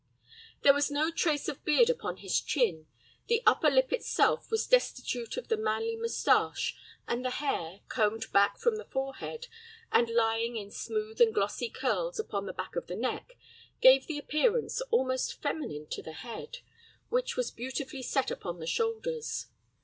[0.63, 2.87] There was no trace of beard upon the chin.
[3.27, 6.75] The upper lip itself was destitute of the manly mustache,
[7.07, 9.45] and the hair, combed back from the forehead,
[9.91, 13.37] and lying in smooth and glossy curls upon the back of the neck,
[13.79, 16.61] gave an appearance almost feminine to the head,
[17.09, 19.49] which was beautifully set upon the shoulders.